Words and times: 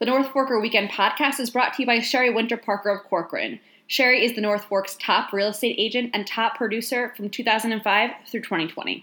The 0.00 0.06
North 0.06 0.26
Forker 0.32 0.60
Weekend 0.60 0.90
podcast 0.90 1.38
is 1.38 1.50
brought 1.50 1.74
to 1.74 1.82
you 1.82 1.86
by 1.86 1.98
Sheri 1.98 2.34
Winter 2.34 2.56
Parker 2.56 2.90
of 2.90 3.04
Corcoran. 3.04 3.60
Sheri 3.88 4.24
is 4.24 4.34
the 4.34 4.40
North 4.40 4.64
Fork's 4.64 4.96
top 4.96 5.32
real 5.32 5.50
estate 5.50 5.76
agent 5.78 6.10
and 6.12 6.26
top 6.26 6.56
producer 6.56 7.14
from 7.16 7.30
2005 7.30 8.10
through 8.28 8.40
2020. 8.40 9.00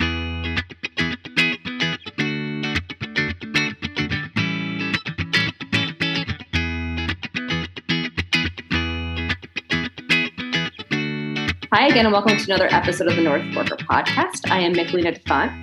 Hi 11.72 11.88
again, 11.88 12.06
and 12.06 12.12
welcome 12.12 12.36
to 12.36 12.44
another 12.44 12.68
episode 12.70 13.08
of 13.08 13.16
the 13.16 13.24
North 13.24 13.44
Forker 13.44 13.78
podcast. 13.78 14.52
I 14.52 14.60
am 14.60 14.74
Michelina 14.74 15.14
DeFont, 15.14 15.54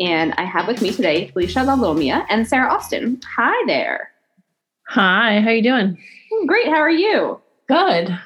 and 0.00 0.32
I 0.38 0.44
have 0.44 0.66
with 0.66 0.80
me 0.80 0.92
today 0.92 1.28
Felicia 1.28 1.58
Lalomia 1.58 2.24
and 2.30 2.48
Sarah 2.48 2.72
Austin. 2.72 3.20
Hi 3.36 3.52
there. 3.66 4.12
Hi, 4.90 5.40
how 5.40 5.48
are 5.48 5.52
you 5.52 5.62
doing? 5.62 5.98
Great. 6.46 6.66
How 6.66 6.76
are 6.76 6.88
you? 6.88 7.38
Good. 7.68 8.18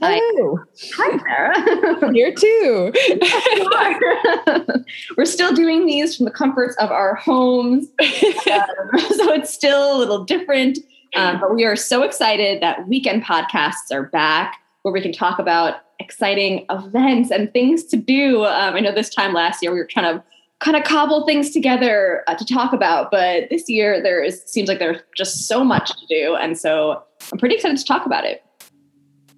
Hello. 0.00 0.60
Hi, 0.94 1.18
Sarah. 1.18 2.12
Here 2.14 2.32
too. 2.32 2.92
We're 5.16 5.24
still 5.24 5.52
doing 5.52 5.86
these 5.86 6.16
from 6.16 6.26
the 6.26 6.30
comforts 6.30 6.76
of 6.76 6.92
our 6.92 7.16
homes, 7.16 7.88
um, 8.00 9.00
so 9.10 9.32
it's 9.32 9.52
still 9.52 9.96
a 9.96 9.98
little 9.98 10.24
different. 10.24 10.78
Um, 11.16 11.40
but 11.40 11.52
we 11.52 11.64
are 11.64 11.74
so 11.74 12.04
excited 12.04 12.62
that 12.62 12.86
weekend 12.86 13.24
podcasts 13.24 13.90
are 13.90 14.04
back, 14.04 14.54
where 14.82 14.94
we 14.94 15.00
can 15.00 15.12
talk 15.12 15.40
about 15.40 15.80
exciting 15.98 16.64
events 16.70 17.32
and 17.32 17.52
things 17.52 17.82
to 17.86 17.96
do. 17.96 18.44
Um, 18.44 18.76
I 18.76 18.80
know 18.80 18.94
this 18.94 19.10
time 19.10 19.32
last 19.32 19.64
year 19.64 19.72
we 19.72 19.80
were 19.80 19.88
trying 19.90 20.16
to 20.16 20.24
kind 20.60 20.76
of 20.76 20.84
cobble 20.84 21.26
things 21.26 21.50
together 21.50 22.22
uh, 22.26 22.34
to 22.36 22.44
talk 22.44 22.72
about. 22.72 23.10
But 23.10 23.50
this 23.50 23.68
year, 23.68 24.00
there 24.02 24.22
is 24.22 24.42
seems 24.46 24.68
like 24.68 24.78
there's 24.78 25.00
just 25.16 25.48
so 25.48 25.64
much 25.64 25.90
to 25.98 26.06
do, 26.06 26.36
and 26.36 26.56
so 26.56 27.02
I'm 27.32 27.38
pretty 27.38 27.56
excited 27.56 27.76
to 27.78 27.84
talk 27.84 28.06
about 28.06 28.24
it. 28.24 28.44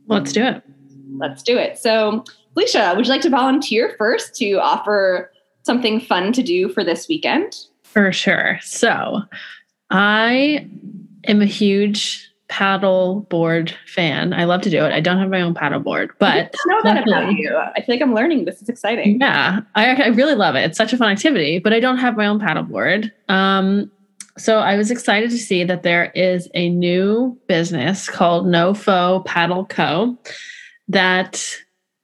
Let's 0.07 0.33
do 0.33 0.45
it. 0.45 0.63
Let's 1.17 1.43
do 1.43 1.57
it. 1.57 1.79
So, 1.79 2.25
Felicia, 2.55 2.93
would 2.97 3.07
you 3.07 3.11
like 3.11 3.21
to 3.23 3.31
volunteer 3.31 3.95
first 3.97 4.35
to 4.37 4.55
offer 4.55 5.33
something 5.63 6.01
fun 6.01 6.33
to 6.33 6.43
do 6.43 6.69
for 6.69 6.85
this 6.85 7.09
weekend? 7.09 7.57
For 7.85 8.13
sure. 8.13 8.59
So, 8.63 9.23
I 9.91 10.69
am 11.27 11.41
a 11.41 11.47
huge 11.47 12.32
paddle 12.53 13.21
board 13.31 13.75
fan. 13.87 14.35
I 14.35 14.45
love 14.45 14.61
to 14.61 14.69
do 14.69 14.85
it. 14.85 14.93
I 14.93 15.01
don't 15.01 15.19
have 15.19 15.31
my 15.31 15.41
own 15.41 15.55
paddle 15.55 15.81
board, 15.81 16.11
but 16.19 16.55
I 16.55 16.61
know 16.67 16.83
that 16.85 17.09
about 17.09 17.33
you. 17.33 17.57
I 17.57 17.81
feel 17.81 17.95
like 17.95 18.03
I'm 18.03 18.13
learning 18.13 18.45
this. 18.45 18.61
is 18.61 18.69
exciting. 18.69 19.19
Yeah, 19.23 19.61
I, 19.75 19.95
I 19.95 20.09
really 20.09 20.35
love 20.35 20.55
it. 20.55 20.61
It's 20.61 20.77
such 20.77 20.93
a 20.93 20.99
fun 20.99 21.11
activity, 21.11 21.59
but 21.61 21.73
I 21.73 21.81
don't 21.81 21.97
have 21.97 22.15
my 22.15 22.27
own 22.27 22.39
paddle 22.39 22.65
board. 22.65 23.11
Um, 23.31 23.91
so 24.37 24.59
I 24.59 24.77
was 24.77 24.91
excited 24.91 25.31
to 25.31 25.39
see 25.39 25.65
that 25.65 25.83
there 25.83 26.13
is 26.15 26.47
a 26.53 26.69
new 26.69 27.41
business 27.47 28.07
called 28.11 28.45
NoFo 28.45 29.25
Paddle 29.25 29.65
Co. 29.65 30.19
that 30.89 31.43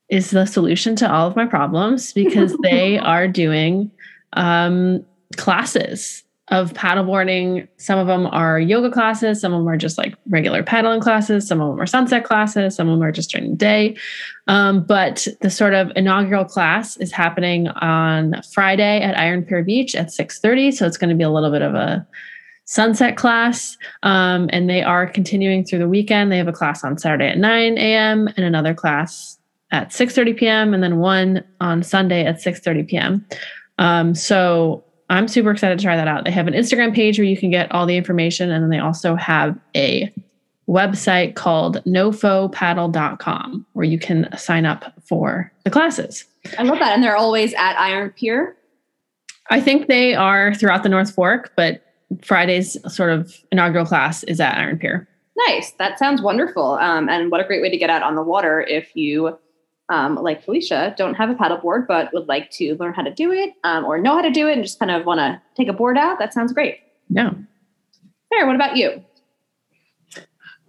is 0.09 0.31
the 0.31 0.47
solution 0.47 0.95
to 0.95 1.11
all 1.11 1.27
of 1.27 1.35
my 1.35 1.45
problems 1.45 2.11
because 2.11 2.57
they 2.63 2.97
are 2.97 3.27
doing 3.27 3.91
um, 4.33 5.05
classes 5.37 6.23
of 6.49 6.73
paddleboarding. 6.73 7.67
Some 7.77 7.99
of 7.99 8.07
them 8.07 8.25
are 8.27 8.59
yoga 8.59 8.89
classes, 8.89 9.39
some 9.39 9.53
of 9.53 9.59
them 9.59 9.69
are 9.69 9.77
just 9.77 9.97
like 9.97 10.15
regular 10.29 10.63
paddling 10.63 10.99
classes, 10.99 11.47
some 11.47 11.61
of 11.61 11.71
them 11.71 11.79
are 11.79 11.85
sunset 11.85 12.23
classes, 12.23 12.75
some 12.75 12.89
of 12.89 12.97
them 12.97 13.03
are 13.03 13.11
just 13.11 13.31
during 13.31 13.51
the 13.51 13.55
day. 13.55 13.95
Um, 14.47 14.83
but 14.83 15.27
the 15.41 15.49
sort 15.49 15.75
of 15.75 15.91
inaugural 15.95 16.45
class 16.45 16.97
is 16.97 17.11
happening 17.11 17.67
on 17.67 18.41
Friday 18.51 18.99
at 19.01 19.17
Iron 19.17 19.43
Pier 19.43 19.63
Beach 19.63 19.95
at 19.95 20.07
6:30. 20.07 20.73
So 20.73 20.87
it's 20.87 20.97
going 20.97 21.11
to 21.11 21.15
be 21.15 21.23
a 21.23 21.29
little 21.29 21.51
bit 21.51 21.61
of 21.61 21.75
a 21.75 22.05
sunset 22.65 23.17
class. 23.17 23.77
Um, 24.03 24.49
and 24.51 24.69
they 24.69 24.81
are 24.83 25.07
continuing 25.07 25.65
through 25.65 25.79
the 25.79 25.89
weekend. 25.89 26.31
They 26.31 26.37
have 26.37 26.47
a 26.47 26.53
class 26.53 26.83
on 26.83 26.97
Saturday 26.97 27.27
at 27.27 27.37
9 27.37 27.77
a.m. 27.77 28.27
and 28.27 28.45
another 28.45 28.73
class 28.73 29.37
at 29.71 29.89
6:30 29.89 30.37
p.m. 30.37 30.73
and 30.73 30.81
then 30.81 30.97
one 30.97 31.43
on 31.61 31.83
Sunday 31.83 32.25
at 32.25 32.37
6:30 32.37 32.87
p.m. 32.87 33.25
Um, 33.77 34.15
so 34.15 34.83
I'm 35.09 35.27
super 35.27 35.51
excited 35.51 35.79
to 35.79 35.83
try 35.83 35.95
that 35.95 36.07
out. 36.07 36.23
They 36.23 36.31
have 36.31 36.47
an 36.47 36.53
Instagram 36.53 36.93
page 36.93 37.17
where 37.17 37.25
you 37.25 37.37
can 37.37 37.49
get 37.49 37.71
all 37.71 37.85
the 37.85 37.97
information, 37.97 38.51
and 38.51 38.63
then 38.63 38.69
they 38.69 38.79
also 38.79 39.15
have 39.15 39.57
a 39.75 40.13
website 40.69 41.35
called 41.35 41.83
nofopaddle.com 41.85 43.65
where 43.73 43.85
you 43.85 43.97
can 43.97 44.29
sign 44.37 44.65
up 44.65 44.93
for 45.03 45.51
the 45.63 45.71
classes. 45.71 46.25
I 46.59 46.63
love 46.63 46.77
that. 46.79 46.93
And 46.93 47.03
they're 47.03 47.17
always 47.17 47.53
at 47.55 47.75
Iron 47.79 48.11
Pier. 48.11 48.55
I 49.49 49.59
think 49.59 49.87
they 49.87 50.13
are 50.13 50.53
throughout 50.53 50.83
the 50.83 50.89
North 50.89 51.11
Fork, 51.11 51.53
but 51.55 51.81
Friday's 52.23 52.77
sort 52.93 53.11
of 53.11 53.35
inaugural 53.51 53.85
class 53.85 54.23
is 54.23 54.39
at 54.39 54.57
Iron 54.57 54.77
Pier. 54.77 55.07
Nice. 55.47 55.71
That 55.73 55.97
sounds 55.97 56.21
wonderful. 56.21 56.73
Um, 56.73 57.09
and 57.09 57.31
what 57.31 57.41
a 57.41 57.45
great 57.45 57.61
way 57.61 57.69
to 57.69 57.77
get 57.77 57.89
out 57.89 58.03
on 58.03 58.15
the 58.15 58.21
water 58.21 58.61
if 58.61 58.95
you 58.95 59.39
um, 59.89 60.15
like 60.15 60.43
Felicia, 60.43 60.93
don't 60.97 61.15
have 61.15 61.29
a 61.29 61.35
paddleboard 61.35 61.87
but 61.87 62.13
would 62.13 62.27
like 62.27 62.51
to 62.51 62.75
learn 62.75 62.93
how 62.93 63.01
to 63.01 63.13
do 63.13 63.31
it 63.31 63.53
um, 63.63 63.85
or 63.85 63.99
know 63.99 64.15
how 64.15 64.21
to 64.21 64.31
do 64.31 64.47
it 64.47 64.53
and 64.53 64.63
just 64.63 64.79
kind 64.79 64.91
of 64.91 65.05
want 65.05 65.19
to 65.19 65.41
take 65.55 65.67
a 65.67 65.73
board 65.73 65.97
out, 65.97 66.19
that 66.19 66.33
sounds 66.33 66.53
great. 66.53 66.79
Yeah. 67.09 67.31
Fair. 68.29 68.45
What 68.45 68.55
about 68.55 68.77
you? 68.77 69.03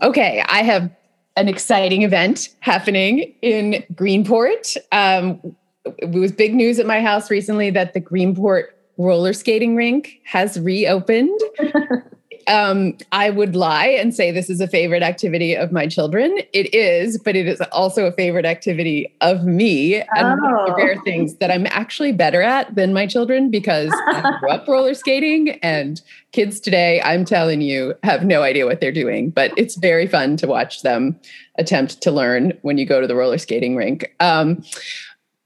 Okay, 0.02 0.42
I 0.48 0.62
have 0.62 0.90
an 1.36 1.48
exciting 1.48 2.02
event 2.02 2.48
happening 2.60 3.34
in 3.42 3.84
Greenport. 3.94 4.76
Um, 4.92 5.56
it 5.98 6.10
was 6.10 6.32
big 6.32 6.54
news 6.54 6.78
at 6.78 6.86
my 6.86 7.00
house 7.00 7.30
recently 7.30 7.70
that 7.70 7.92
the 7.92 8.00
Greenport 8.00 8.64
roller 8.96 9.32
skating 9.32 9.76
rink 9.76 10.20
has 10.24 10.58
reopened. 10.58 11.38
um, 12.50 12.98
I 13.12 13.30
would 13.30 13.54
lie 13.54 13.86
and 13.86 14.12
say 14.12 14.32
this 14.32 14.50
is 14.50 14.60
a 14.60 14.66
favorite 14.66 15.04
activity 15.04 15.54
of 15.54 15.70
my 15.70 15.86
children. 15.86 16.36
It 16.52 16.74
is, 16.74 17.16
but 17.16 17.36
it 17.36 17.46
is 17.46 17.60
also 17.70 18.06
a 18.06 18.12
favorite 18.12 18.44
activity 18.44 19.14
of 19.20 19.44
me. 19.44 20.00
And 20.00 20.26
oh. 20.26 20.36
one 20.42 20.60
of 20.60 20.66
the 20.66 20.74
rare 20.74 20.96
things 21.04 21.36
that 21.36 21.50
I'm 21.52 21.66
actually 21.68 22.10
better 22.10 22.42
at 22.42 22.74
than 22.74 22.92
my 22.92 23.06
children 23.06 23.50
because 23.50 23.92
I 23.94 24.36
grew 24.40 24.50
up 24.50 24.66
roller 24.68 24.94
skating 24.94 25.50
and 25.62 26.02
kids 26.32 26.58
today, 26.58 27.00
I'm 27.02 27.24
telling 27.24 27.60
you, 27.60 27.94
have 28.02 28.24
no 28.24 28.42
idea 28.42 28.66
what 28.66 28.80
they're 28.80 28.90
doing, 28.90 29.30
but 29.30 29.52
it's 29.56 29.76
very 29.76 30.08
fun 30.08 30.36
to 30.38 30.48
watch 30.48 30.82
them 30.82 31.18
attempt 31.56 32.00
to 32.02 32.10
learn 32.10 32.52
when 32.62 32.78
you 32.78 32.86
go 32.86 33.00
to 33.00 33.06
the 33.06 33.14
roller 33.14 33.38
skating 33.38 33.76
rink. 33.76 34.12
Um, 34.18 34.64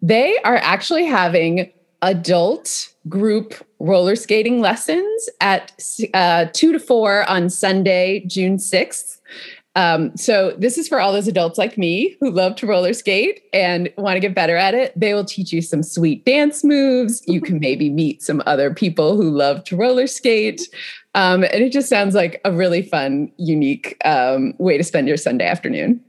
they 0.00 0.38
are 0.38 0.56
actually 0.56 1.04
having 1.04 1.70
adult 2.00 2.93
group 3.08 3.54
roller 3.78 4.16
skating 4.16 4.60
lessons 4.60 5.28
at 5.40 5.72
uh, 6.14 6.46
two 6.52 6.72
to 6.72 6.78
four 6.78 7.28
on 7.28 7.50
Sunday, 7.50 8.24
June 8.26 8.56
6th. 8.56 9.20
Um, 9.76 10.16
so 10.16 10.52
this 10.52 10.78
is 10.78 10.86
for 10.86 11.00
all 11.00 11.12
those 11.12 11.26
adults 11.26 11.58
like 11.58 11.76
me 11.76 12.16
who 12.20 12.30
love 12.30 12.54
to 12.56 12.66
roller 12.66 12.92
skate 12.92 13.42
and 13.52 13.92
want 13.98 14.14
to 14.14 14.20
get 14.20 14.34
better 14.34 14.56
at 14.56 14.72
it. 14.72 14.92
They 14.98 15.14
will 15.14 15.24
teach 15.24 15.52
you 15.52 15.62
some 15.62 15.82
sweet 15.82 16.24
dance 16.24 16.62
moves. 16.62 17.24
You 17.26 17.40
can 17.40 17.58
maybe 17.58 17.90
meet 17.90 18.22
some 18.22 18.40
other 18.46 18.72
people 18.72 19.16
who 19.16 19.30
love 19.30 19.64
to 19.64 19.76
roller 19.76 20.06
skate. 20.06 20.62
Um, 21.16 21.42
and 21.42 21.54
it 21.54 21.72
just 21.72 21.88
sounds 21.88 22.14
like 22.14 22.40
a 22.44 22.52
really 22.52 22.82
fun, 22.82 23.32
unique 23.36 23.96
um, 24.04 24.54
way 24.58 24.78
to 24.78 24.84
spend 24.84 25.08
your 25.08 25.16
Sunday 25.16 25.46
afternoon. 25.46 26.00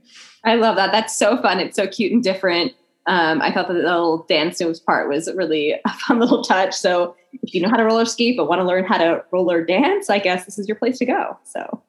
I 0.44 0.54
love 0.54 0.76
that. 0.76 0.92
That's 0.92 1.16
so 1.16 1.40
fun. 1.42 1.58
It's 1.58 1.76
so 1.76 1.88
cute 1.88 2.12
and 2.12 2.22
different. 2.22 2.72
Um, 3.06 3.40
I 3.40 3.52
thought 3.52 3.68
that 3.68 3.74
the 3.74 3.80
little 3.80 4.24
dance 4.28 4.60
moves 4.60 4.80
part 4.80 5.08
was 5.08 5.32
really 5.34 5.72
a 5.84 5.92
fun 6.06 6.18
little 6.18 6.42
touch. 6.42 6.74
So 6.74 7.14
if 7.42 7.54
you 7.54 7.62
know 7.62 7.68
how 7.68 7.76
to 7.76 7.84
roller 7.84 8.04
skate 8.04 8.36
but 8.36 8.48
want 8.48 8.60
to 8.60 8.64
learn 8.64 8.84
how 8.84 8.98
to 8.98 9.24
roller 9.30 9.64
dance, 9.64 10.10
I 10.10 10.18
guess 10.18 10.44
this 10.44 10.58
is 10.58 10.66
your 10.66 10.76
place 10.76 10.98
to 10.98 11.06
go. 11.06 11.38
So 11.44 11.82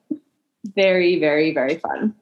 very, 0.76 1.20
very, 1.20 1.54
very 1.54 1.78
fun. 1.78 2.14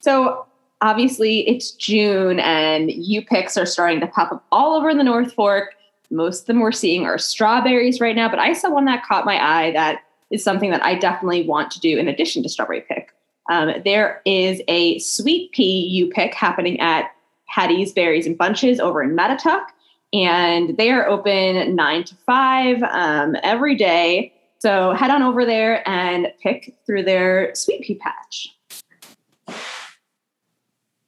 So 0.00 0.46
obviously 0.82 1.48
it's 1.48 1.70
June 1.72 2.38
and 2.40 2.90
U 2.90 3.22
picks 3.22 3.56
are 3.56 3.66
starting 3.66 4.00
to 4.00 4.06
pop 4.06 4.32
up 4.32 4.44
all 4.52 4.76
over 4.76 4.90
in 4.90 4.98
the 4.98 5.04
North 5.04 5.32
Fork. 5.32 5.74
Most 6.10 6.40
of 6.42 6.46
them 6.46 6.60
we're 6.60 6.72
seeing 6.72 7.06
are 7.06 7.18
strawberries 7.18 8.00
right 8.00 8.16
now, 8.16 8.28
but 8.28 8.38
I 8.38 8.52
saw 8.52 8.70
one 8.70 8.84
that 8.86 9.04
caught 9.04 9.24
my 9.24 9.38
eye 9.42 9.70
that 9.72 10.02
is 10.30 10.44
something 10.44 10.70
that 10.70 10.84
I 10.84 10.96
definitely 10.96 11.46
want 11.46 11.70
to 11.72 11.80
do 11.80 11.98
in 11.98 12.08
addition 12.08 12.42
to 12.42 12.48
strawberry 12.48 12.82
pick. 12.82 13.12
Um, 13.50 13.72
there 13.84 14.22
is 14.24 14.60
a 14.68 14.98
sweet 14.98 15.52
pea 15.52 15.86
U 15.86 16.08
pick 16.08 16.34
happening 16.34 16.78
at 16.80 17.10
Hattie's 17.50 17.92
Berries 17.92 18.26
and 18.26 18.38
Bunches 18.38 18.80
over 18.80 19.02
in 19.02 19.16
Mattituck. 19.16 19.66
And 20.12 20.76
they 20.76 20.90
are 20.90 21.06
open 21.06 21.76
nine 21.76 22.04
to 22.04 22.14
five 22.26 22.82
um, 22.84 23.36
every 23.42 23.76
day. 23.76 24.32
So 24.58 24.92
head 24.92 25.10
on 25.10 25.22
over 25.22 25.44
there 25.44 25.88
and 25.88 26.28
pick 26.42 26.76
through 26.86 27.04
their 27.04 27.54
sweet 27.54 27.82
pea 27.82 27.94
patch. 27.94 28.56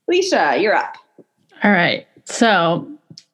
Alicia, 0.09 0.57
you're 0.59 0.75
up. 0.75 0.97
All 1.63 1.71
right. 1.71 2.07
So 2.25 2.89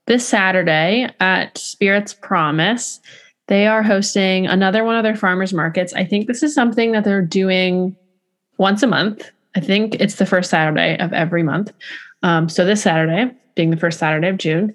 this 0.06 0.26
Saturday 0.26 1.08
at 1.20 1.56
Spirits 1.58 2.14
Promise, 2.14 3.00
they 3.46 3.66
are 3.66 3.82
hosting 3.82 4.46
another 4.46 4.84
one 4.84 4.96
of 4.96 5.02
their 5.02 5.16
farmers 5.16 5.52
markets. 5.52 5.92
I 5.94 6.04
think 6.04 6.26
this 6.26 6.42
is 6.42 6.54
something 6.54 6.92
that 6.92 7.04
they're 7.04 7.22
doing 7.22 7.96
once 8.58 8.82
a 8.82 8.86
month. 8.86 9.30
I 9.56 9.60
think 9.60 9.96
it's 9.96 10.16
the 10.16 10.26
first 10.26 10.50
Saturday 10.50 10.98
of 10.98 11.12
every 11.12 11.42
month. 11.42 11.72
Um, 12.22 12.48
so 12.48 12.64
this 12.64 12.82
Saturday, 12.82 13.34
being 13.54 13.70
the 13.70 13.76
first 13.76 13.98
Saturday 13.98 14.28
of 14.28 14.38
June, 14.38 14.74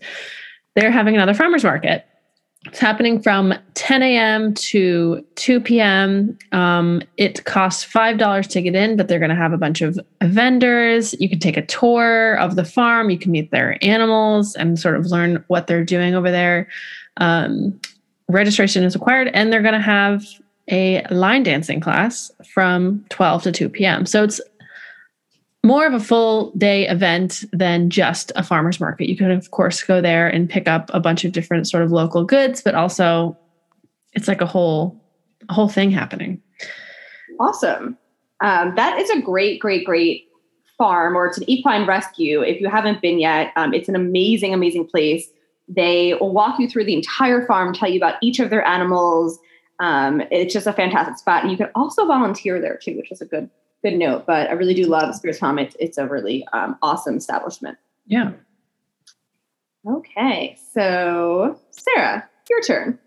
they're 0.76 0.92
having 0.92 1.16
another 1.16 1.34
farmers 1.34 1.64
market. 1.64 2.06
It's 2.66 2.80
happening 2.80 3.22
from 3.22 3.54
10 3.74 4.04
a.m. 4.04 4.54
to 4.54 5.24
2 5.36 5.60
p.m. 5.60 6.38
Um, 6.54 7.02
it 7.18 7.44
costs 7.44 7.86
$5 7.92 8.48
to 8.48 8.62
get 8.62 8.74
in, 8.74 8.96
but 8.96 9.10
they're 9.10 9.20
going 9.20 9.30
to 9.30 9.36
have 9.36 9.52
a 9.52 9.58
bunch 9.58 9.82
of 9.82 10.00
vendors. 10.22 11.14
You 11.20 11.28
can 11.28 11.40
take 11.40 11.58
a 11.58 11.66
tour 11.66 12.36
of 12.36 12.56
the 12.56 12.64
farm. 12.64 13.10
You 13.10 13.20
can 13.20 13.32
meet 13.32 13.52
their 13.52 13.78
animals 13.82 14.56
and 14.56 14.80
sort 14.80 14.96
of 14.96 15.08
learn 15.08 15.44
what 15.48 15.68
they're 15.68 15.84
doing 15.84 16.16
over 16.16 16.32
there. 16.32 16.70
Um, 17.18 17.80
registration 18.30 18.86
is 18.86 18.96
required, 18.96 19.30
and 19.34 19.52
they're 19.52 19.62
going 19.62 19.74
to 19.74 19.80
have 19.80 20.26
a 20.70 21.06
line 21.10 21.44
dancing 21.44 21.82
class 21.82 22.32
from 22.54 23.04
12 23.10 23.44
to 23.44 23.52
2 23.52 23.70
p.m. 23.70 24.06
So 24.06 24.24
it's 24.24 24.40
more 25.64 25.88
of 25.88 25.94
a 25.94 26.00
full 26.00 26.52
day 26.58 26.88
event 26.88 27.46
than 27.54 27.90
just 27.90 28.32
a 28.36 28.44
farmer's 28.44 28.80
market. 28.80 29.10
You 29.10 29.16
can, 29.16 29.32
of 29.32 29.52
course, 29.52 29.82
go 29.82 30.02
there 30.02 30.28
and 30.28 30.50
pick 30.50 30.68
up 30.68 30.90
a 30.94 31.00
bunch 31.00 31.24
of 31.24 31.32
different 31.32 31.70
sort 31.70 31.84
of 31.84 31.92
local 31.92 32.26
goods, 32.26 32.62
but 32.62 32.76
also 32.76 33.38
it's 34.12 34.28
like 34.28 34.42
a 34.42 34.46
whole 34.46 35.02
a 35.50 35.54
whole 35.54 35.70
thing 35.70 35.92
happening. 35.92 36.42
Awesome. 37.40 37.98
Um, 38.42 38.76
that 38.76 39.00
is 39.00 39.10
a 39.10 39.22
great, 39.22 39.60
great, 39.60 39.86
great 39.86 40.28
farm, 40.78 41.16
or 41.16 41.28
it's 41.28 41.38
an 41.38 41.50
equine 41.50 41.86
rescue. 41.86 42.42
If 42.42 42.60
you 42.60 42.70
haven't 42.70 43.02
been 43.02 43.20
yet, 43.20 43.52
um, 43.56 43.74
it's 43.74 43.90
an 43.90 43.96
amazing, 43.96 44.54
amazing 44.54 44.88
place. 44.88 45.30
They 45.68 46.16
will 46.20 46.34
walk 46.34 46.60
you 46.60 46.70
through 46.70 46.86
the 46.86 46.94
entire 46.94 47.46
farm, 47.46 47.74
tell 47.74 47.90
you 47.90 47.98
about 47.98 48.16
each 48.22 48.40
of 48.40 48.50
their 48.50 48.66
animals. 48.66 49.40
Um, 49.80 50.22
it's 50.30 50.54
just 50.54 50.68
a 50.68 50.74
fantastic 50.74 51.18
spot, 51.18 51.44
and 51.44 51.52
you 51.52 51.58
can 51.58 51.70
also 51.74 52.06
volunteer 52.06 52.60
there 52.60 52.78
too, 52.78 52.96
which 52.98 53.12
is 53.12 53.22
a 53.22 53.26
good 53.26 53.50
good 53.84 53.98
note. 53.98 54.26
But 54.26 54.50
I 54.50 54.54
really 54.54 54.74
do 54.74 54.86
love 54.86 55.14
Spirits 55.16 55.40
Farm. 55.40 55.60
It's, 55.60 55.76
it's 55.80 55.98
a 55.98 56.08
really 56.08 56.48
um, 56.54 56.78
awesome 56.82 57.18
establishment. 57.18 57.78
Yeah. 58.08 58.32
Okay, 59.88 60.58
so 60.74 61.60
Sarah, 61.72 62.28
your 62.50 62.62
turn. 62.62 63.00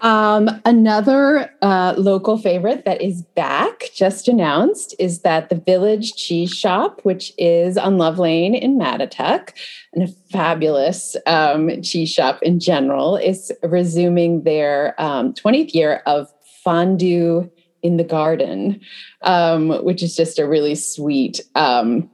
Um, 0.00 0.48
another 0.64 1.50
uh, 1.60 1.94
local 1.96 2.38
favorite 2.38 2.84
that 2.86 3.02
is 3.02 3.22
back, 3.22 3.84
just 3.94 4.28
announced, 4.28 4.94
is 4.98 5.20
that 5.20 5.50
the 5.50 5.56
Village 5.56 6.14
Cheese 6.14 6.50
Shop, 6.50 7.00
which 7.02 7.32
is 7.36 7.76
on 7.76 7.98
Love 7.98 8.18
Lane 8.18 8.54
in 8.54 8.78
Mattituck, 8.78 9.52
and 9.92 10.02
a 10.02 10.08
fabulous 10.32 11.16
um, 11.26 11.82
cheese 11.82 12.10
shop 12.10 12.42
in 12.42 12.60
general, 12.60 13.16
is 13.16 13.52
resuming 13.62 14.42
their 14.42 15.00
um, 15.00 15.34
20th 15.34 15.74
year 15.74 16.02
of 16.06 16.32
fondue 16.64 17.50
in 17.82 17.96
the 17.96 18.04
garden, 18.04 18.80
um, 19.22 19.70
which 19.84 20.02
is 20.02 20.16
just 20.16 20.38
a 20.38 20.46
really 20.46 20.74
sweet 20.74 21.40
um, 21.54 22.10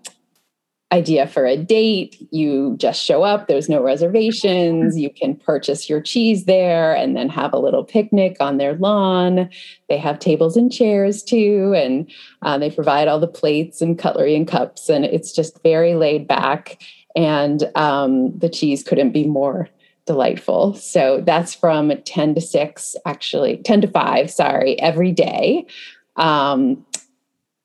idea 0.92 1.26
for 1.26 1.44
a 1.44 1.56
date. 1.56 2.16
You 2.30 2.76
just 2.78 3.02
show 3.02 3.22
up, 3.22 3.48
there's 3.48 3.68
no 3.68 3.82
reservations. 3.82 4.96
You 4.96 5.10
can 5.10 5.34
purchase 5.34 5.90
your 5.90 6.00
cheese 6.00 6.44
there 6.44 6.94
and 6.94 7.16
then 7.16 7.28
have 7.28 7.52
a 7.52 7.58
little 7.58 7.84
picnic 7.84 8.36
on 8.40 8.58
their 8.58 8.74
lawn. 8.74 9.50
They 9.88 9.98
have 9.98 10.18
tables 10.18 10.56
and 10.56 10.72
chairs 10.72 11.22
too, 11.22 11.74
and 11.76 12.10
uh, 12.42 12.58
they 12.58 12.70
provide 12.70 13.08
all 13.08 13.18
the 13.18 13.26
plates 13.26 13.82
and 13.82 13.98
cutlery 13.98 14.36
and 14.36 14.46
cups. 14.46 14.88
And 14.88 15.04
it's 15.04 15.32
just 15.32 15.62
very 15.62 15.94
laid 15.94 16.28
back. 16.28 16.80
And 17.16 17.64
um, 17.74 18.38
the 18.38 18.48
cheese 18.48 18.82
couldn't 18.82 19.12
be 19.12 19.26
more 19.26 19.68
delightful. 20.06 20.74
So 20.74 21.20
that's 21.24 21.54
from 21.54 21.92
10 22.04 22.34
to 22.36 22.40
6, 22.40 22.96
actually, 23.04 23.58
10 23.58 23.82
to 23.82 23.88
5, 23.88 24.30
sorry, 24.30 24.80
every 24.80 25.12
day. 25.12 25.66
Um, 26.16 26.84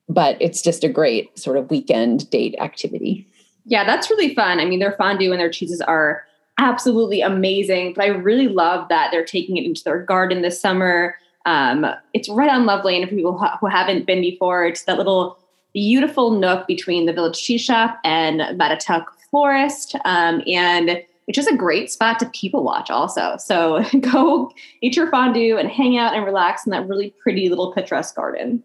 but 0.09 0.37
it's 0.41 0.61
just 0.61 0.83
a 0.83 0.89
great 0.89 1.37
sort 1.39 1.57
of 1.57 1.69
weekend 1.69 2.29
date 2.29 2.55
activity. 2.59 3.27
Yeah, 3.65 3.85
that's 3.85 4.09
really 4.09 4.35
fun. 4.35 4.59
I 4.59 4.65
mean, 4.65 4.79
their 4.79 4.93
fondue 4.93 5.31
and 5.31 5.39
their 5.39 5.51
cheeses 5.51 5.81
are 5.81 6.25
absolutely 6.57 7.21
amazing, 7.21 7.93
but 7.93 8.03
I 8.03 8.07
really 8.07 8.47
love 8.47 8.89
that 8.89 9.09
they're 9.11 9.23
taking 9.23 9.57
it 9.57 9.63
into 9.63 9.83
their 9.83 10.03
garden 10.03 10.41
this 10.41 10.59
summer. 10.59 11.15
Um, 11.45 11.85
it's 12.13 12.27
right 12.29 12.49
on 12.49 12.65
Love 12.65 12.83
Lane. 12.83 13.07
For 13.07 13.15
people 13.15 13.37
who 13.37 13.67
haven't 13.67 14.05
been 14.05 14.21
before, 14.21 14.65
it's 14.65 14.83
that 14.83 14.97
little 14.97 15.39
beautiful 15.73 16.31
nook 16.31 16.67
between 16.67 17.05
the 17.05 17.13
Village 17.13 17.41
Cheese 17.41 17.61
Shop 17.61 17.97
and 18.03 18.41
Mattituck 18.59 19.05
Forest. 19.31 19.95
Um, 20.05 20.43
and 20.45 21.01
it's 21.37 21.47
is 21.47 21.53
a 21.53 21.57
great 21.57 21.91
spot 21.91 22.19
to 22.19 22.29
people 22.29 22.63
watch 22.63 22.89
also. 22.89 23.35
So 23.37 23.83
go 23.99 24.51
eat 24.81 24.95
your 24.95 25.09
fondue 25.09 25.57
and 25.57 25.69
hang 25.69 25.97
out 25.97 26.13
and 26.13 26.25
relax 26.25 26.65
in 26.65 26.71
that 26.71 26.87
really 26.87 27.13
pretty 27.21 27.49
little 27.49 27.73
picturesque 27.73 28.15
garden. 28.15 28.63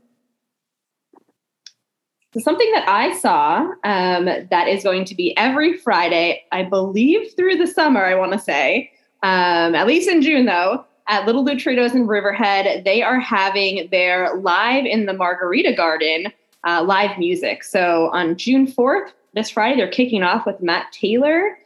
So 2.34 2.40
something 2.40 2.70
that 2.72 2.88
I 2.88 3.16
saw 3.16 3.60
um, 3.84 4.24
that 4.24 4.68
is 4.68 4.82
going 4.82 5.04
to 5.06 5.14
be 5.14 5.36
every 5.36 5.78
Friday, 5.78 6.44
I 6.52 6.64
believe 6.64 7.32
through 7.34 7.56
the 7.56 7.66
summer, 7.66 8.04
I 8.04 8.14
want 8.14 8.32
to 8.32 8.38
say, 8.38 8.90
um, 9.22 9.74
at 9.74 9.86
least 9.86 10.08
in 10.08 10.20
June 10.20 10.44
though, 10.44 10.84
at 11.08 11.24
Little 11.24 11.44
Lucharitos 11.44 11.94
in 11.94 12.06
Riverhead, 12.06 12.84
they 12.84 13.00
are 13.00 13.20
having 13.20 13.88
their 13.90 14.36
live 14.36 14.84
in 14.84 15.06
the 15.06 15.12
Margarita 15.12 15.72
Garden 15.72 16.32
uh, 16.66 16.82
live 16.82 17.16
music. 17.16 17.62
So 17.64 18.10
on 18.12 18.36
June 18.36 18.66
4th, 18.66 19.12
this 19.34 19.50
Friday, 19.50 19.76
they're 19.76 19.88
kicking 19.88 20.22
off 20.22 20.44
with 20.46 20.60
Matt 20.60 20.90
Taylor 20.92 21.56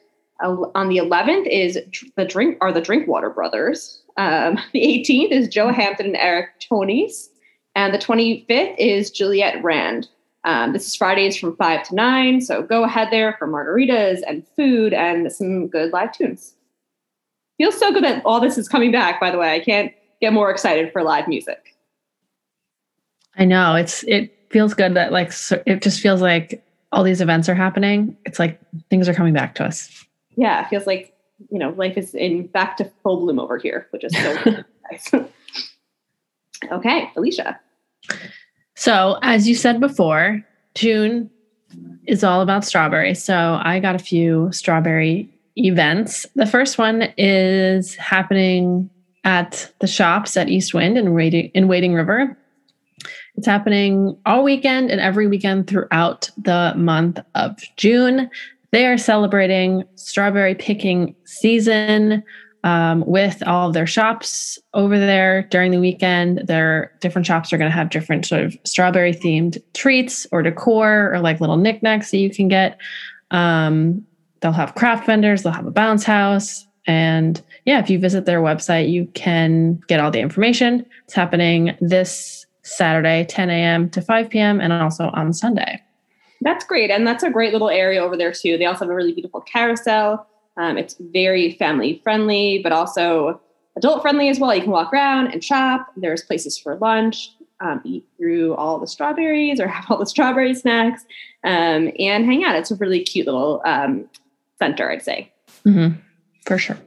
on 0.42 0.88
the 0.88 0.98
11th 0.98 1.46
is 1.46 1.78
the 2.16 2.25
drink 2.25 2.58
are 2.60 2.72
the 2.72 2.81
Drinkwater 2.81 3.31
brothers. 3.31 4.02
Um, 4.16 4.58
the 4.72 4.81
18th 4.81 5.31
is 5.31 5.48
Joe 5.48 5.72
Hampton 5.72 6.06
and 6.06 6.16
Eric 6.16 6.50
Tonys, 6.60 7.28
and 7.75 7.94
the 7.94 7.98
25th 7.98 8.75
is 8.78 9.10
Juliet 9.10 9.62
Rand. 9.62 10.08
Um, 10.44 10.72
this 10.72 10.87
is 10.87 10.96
Fridays 10.96 11.37
from 11.37 11.54
five 11.56 11.87
to 11.88 11.94
nine, 11.94 12.40
so 12.40 12.62
go 12.62 12.84
ahead 12.84 13.08
there 13.10 13.37
for 13.38 13.46
margaritas 13.46 14.20
and 14.26 14.46
food 14.56 14.94
and 14.94 15.31
some 15.31 15.69
good 15.69 15.92
live 15.92 16.12
tunes. 16.12 16.54
Feels 17.58 17.78
so 17.78 17.93
good 17.93 18.04
that 18.04 18.22
all 18.25 18.40
this 18.40 18.56
is 18.56 18.69
coming 18.69 18.90
back. 18.90 19.20
By 19.20 19.31
the 19.31 19.36
way, 19.36 19.54
I 19.54 19.60
can't 19.60 19.93
get 20.20 20.32
more 20.32 20.50
excited 20.50 20.90
for 20.93 21.02
live 21.02 21.28
music. 21.28 21.76
I 23.36 23.44
know 23.44 23.75
it's 23.75 24.02
it 24.04 24.34
feels 24.48 24.72
good 24.72 24.94
that 24.94 25.12
like 25.12 25.31
it 25.66 25.82
just 25.82 26.00
feels 26.00 26.22
like 26.22 26.64
all 26.90 27.04
these 27.04 27.20
events 27.20 27.48
are 27.50 27.54
happening. 27.54 28.16
It's 28.25 28.38
like 28.38 28.58
things 28.88 29.10
are 29.10 29.14
coming 29.14 29.34
back 29.34 29.54
to 29.56 29.64
us 29.64 30.06
yeah, 30.37 30.65
it 30.65 30.69
feels 30.69 30.87
like 30.87 31.15
you 31.50 31.59
know 31.59 31.71
life 31.71 31.97
is 31.97 32.15
in 32.15 32.47
back 32.47 32.77
to 32.79 32.91
full 33.03 33.21
bloom 33.21 33.38
over 33.38 33.59
here, 33.59 33.87
which 33.91 34.05
is 34.05 34.17
so 34.17 34.35
nice. 34.91 35.29
okay, 36.71 37.11
Alicia. 37.17 37.59
So 38.77 39.19
as 39.23 39.49
you 39.49 39.55
said 39.55 39.81
before, 39.81 40.44
June 40.75 41.31
is 42.06 42.25
all 42.25 42.41
about 42.41 42.65
strawberries. 42.65 43.23
So 43.23 43.61
I 43.62 43.79
got 43.79 43.94
a 43.94 43.99
few 43.99 44.50
strawberry 44.53 45.29
events. 45.56 46.27
The 46.35 46.47
first 46.47 46.79
one 46.79 47.12
is 47.17 47.94
happening 47.97 48.88
at 49.25 49.71
the 49.81 49.87
shops 49.87 50.37
at 50.37 50.49
East 50.49 50.73
Wind 50.73 50.97
in 50.97 51.12
Wading, 51.12 51.50
in 51.55 51.69
Wading 51.69 51.94
River. 51.94 52.37
It's 53.37 53.47
happening 53.47 54.17
all 54.27 54.43
weekend 54.43 54.91
and 54.91 55.01
every 55.01 55.27
weekend 55.27 55.67
throughout 55.67 56.31
the 56.37 56.75
month 56.77 57.20
of 57.34 57.58
June. 57.77 58.31
They 58.72 58.86
are 58.86 58.98
celebrating 58.98 59.84
strawberry 59.96 60.55
picking 60.55 61.15
season 61.24 62.22
um, 62.62 63.05
with 63.06 63.43
all 63.46 63.69
of 63.69 63.74
their 63.74 63.86
shops 63.86 64.58
over 64.74 64.98
there 64.98 65.43
during 65.50 65.70
the 65.70 65.81
weekend. 65.81 66.46
Their 66.46 66.93
different 67.00 67.27
shops 67.27 67.53
are 67.53 67.58
going 67.58 67.70
to 67.70 67.77
have 67.77 67.91
different 67.91 68.27
sort 68.27 68.43
of 68.43 68.56
strawberry 68.65 69.15
themed 69.15 69.58
treats 69.74 70.27
or 70.31 70.43
decor 70.43 71.12
or 71.12 71.20
like 71.20 71.41
little 71.41 71.56
knickknacks 71.56 72.10
that 72.10 72.19
you 72.19 72.31
can 72.31 72.48
get. 72.48 72.79
Um, 73.31 74.05
they'll 74.41 74.53
have 74.53 74.74
craft 74.74 75.06
vendors, 75.06 75.43
they'll 75.43 75.53
have 75.53 75.67
a 75.67 75.72
bounce 75.72 76.05
house. 76.05 76.67
And 76.86 77.41
yeah, 77.67 77.79
if 77.79 77.91
you 77.91 77.98
visit 77.98 78.24
their 78.24 78.41
website, 78.41 78.91
you 78.91 79.06
can 79.15 79.81
get 79.86 80.00
all 80.00 80.10
the 80.10 80.20
information. 80.20 80.84
It's 81.05 81.15
happening 81.15 81.77
this 81.81 82.46
Saturday, 82.62 83.24
10 83.29 83.50
a.m. 83.50 83.91
to 83.91 84.03
5 84.03 84.31
p.m., 84.31 84.60
and 84.60 84.72
also 84.72 85.10
on 85.12 85.32
Sunday. 85.32 85.81
That's 86.41 86.65
great. 86.65 86.91
And 86.91 87.06
that's 87.06 87.23
a 87.23 87.31
great 87.31 87.53
little 87.53 87.70
area 87.70 88.03
over 88.03 88.17
there, 88.17 88.32
too. 88.32 88.56
They 88.56 88.65
also 88.65 88.85
have 88.85 88.91
a 88.91 88.94
really 88.94 89.13
beautiful 89.13 89.41
carousel. 89.41 90.27
Um, 90.56 90.79
it's 90.79 90.97
very 90.99 91.53
family 91.53 92.01
friendly, 92.03 92.61
but 92.63 92.73
also 92.73 93.41
adult 93.77 94.03
friendly 94.03 94.29
as 94.29 94.39
well. 94.39 94.55
You 94.55 94.63
can 94.63 94.70
walk 94.70 94.93
around 94.93 95.29
and 95.29 95.43
shop. 95.43 95.89
There's 95.97 96.23
places 96.23 96.59
for 96.59 96.77
lunch, 96.77 97.32
um, 97.61 97.81
eat 97.85 98.06
through 98.17 98.55
all 98.55 98.79
the 98.79 98.87
strawberries 98.87 99.61
or 99.61 99.69
have 99.69 99.91
all 99.91 99.99
the 99.99 100.06
strawberry 100.06 100.55
snacks 100.55 101.05
um, 101.44 101.91
and 101.99 102.25
hang 102.25 102.44
out. 102.44 102.56
It's 102.56 102.70
a 102.70 102.77
really 102.77 103.03
cute 103.03 103.27
little 103.27 103.63
um, 103.65 104.09
center, 104.59 104.91
I'd 104.91 105.03
say. 105.03 105.32
Mm-hmm. 105.67 105.99
For 106.47 106.59
sure. 106.59 106.79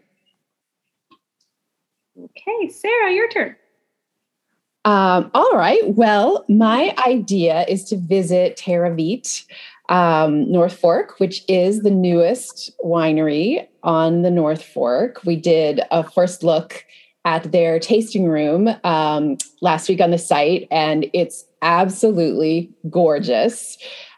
Okay, 2.17 2.69
Sarah, 2.69 3.11
your 3.11 3.27
turn. 3.29 3.55
Um, 4.85 5.31
all 5.33 5.51
right. 5.53 5.81
Well, 5.95 6.43
my 6.49 6.93
idea 7.05 7.65
is 7.69 7.85
to 7.85 7.97
visit 7.97 8.57
Terra 8.57 8.93
Vite, 8.93 9.45
um, 9.89 10.51
North 10.51 10.77
Fork, 10.77 11.19
which 11.19 11.43
is 11.47 11.83
the 11.83 11.91
newest 11.91 12.71
winery 12.83 13.65
on 13.83 14.23
the 14.23 14.31
North 14.31 14.63
Fork. 14.63 15.23
We 15.25 15.37
did 15.37 15.81
a 15.91 16.03
first 16.03 16.43
look 16.43 16.85
at 17.25 17.51
their 17.53 17.79
tasting 17.79 18.27
room 18.27 18.69
um, 18.83 19.37
last 19.61 19.87
week 19.87 20.01
on 20.01 20.11
the 20.11 20.17
site, 20.17 20.67
and 20.69 21.09
it's 21.13 21.45
absolutely 21.61 22.69
gorgeous. 22.89 23.77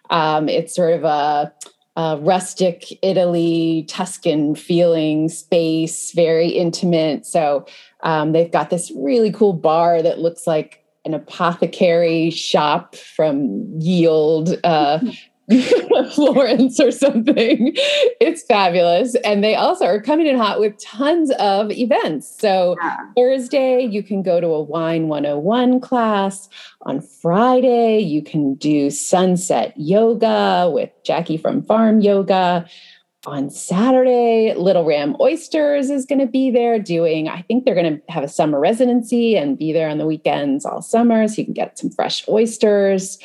Um, 0.09 0.49
it's 0.49 0.75
sort 0.75 0.93
of 0.93 1.03
a 1.03 1.53
uh, 1.95 2.17
rustic 2.19 2.85
Italy, 3.01 3.85
Tuscan 3.87 4.55
feeling 4.55 5.29
space, 5.29 6.11
very 6.11 6.49
intimate. 6.49 7.25
So 7.25 7.65
um, 8.03 8.31
they've 8.33 8.51
got 8.51 8.69
this 8.69 8.91
really 8.95 9.31
cool 9.31 9.53
bar 9.53 10.01
that 10.01 10.19
looks 10.19 10.45
like 10.45 10.83
an 11.05 11.13
apothecary 11.13 12.31
shop 12.31 12.95
from 12.95 13.63
Yield. 13.79 14.59
Uh, 14.63 14.99
Florence 16.11 16.79
or 16.79 16.91
something. 16.91 17.73
It's 18.19 18.43
fabulous. 18.43 19.15
And 19.23 19.43
they 19.43 19.55
also 19.55 19.85
are 19.85 20.01
coming 20.01 20.25
in 20.25 20.37
hot 20.37 20.59
with 20.59 20.77
tons 20.79 21.31
of 21.39 21.71
events. 21.71 22.27
So 22.39 22.75
yeah. 22.81 22.97
Thursday, 23.15 23.83
you 23.83 24.01
can 24.01 24.23
go 24.23 24.39
to 24.39 24.47
a 24.47 24.61
Wine 24.61 25.07
101 25.07 25.81
class. 25.81 26.49
On 26.81 27.01
Friday, 27.01 27.99
you 27.99 28.23
can 28.23 28.55
do 28.55 28.89
sunset 28.89 29.73
yoga 29.77 30.69
with 30.73 30.89
Jackie 31.03 31.37
from 31.37 31.61
Farm 31.61 32.01
Yoga. 32.01 32.65
On 33.27 33.49
Saturday, 33.49 34.53
Little 34.55 34.85
Ram 34.85 35.15
Oysters 35.19 35.89
is 35.89 36.05
going 36.05 36.19
to 36.19 36.27
be 36.27 36.51
there 36.51 36.77
doing, 36.77 37.27
I 37.27 37.41
think 37.41 37.65
they're 37.65 37.73
going 37.73 37.95
to 37.97 38.11
have 38.11 38.23
a 38.23 38.27
summer 38.27 38.59
residency 38.59 39.35
and 39.35 39.57
be 39.57 39.73
there 39.73 39.89
on 39.89 39.97
the 39.97 40.05
weekends 40.05 40.63
all 40.63 40.83
summer. 40.83 41.27
So 41.27 41.37
you 41.37 41.45
can 41.45 41.55
get 41.55 41.79
some 41.79 41.89
fresh 41.89 42.27
oysters. 42.29 43.17